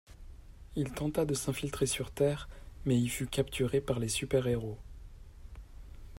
Il 0.75 0.93
tenta 0.93 1.25
de 1.25 1.35
s'infiltrer 1.35 1.85
sur 1.85 2.09
Terre, 2.09 2.49
mais 2.85 2.97
y 2.99 3.07
fut 3.07 3.27
capturé 3.27 3.81
par 3.81 3.99
les 3.99 4.07
super-héros. 4.09 4.79